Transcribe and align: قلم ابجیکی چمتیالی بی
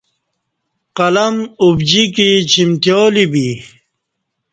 قلم 0.97 1.35
ابجیکی 1.65 2.29
چمتیالی 2.51 3.25
بی 3.31 3.47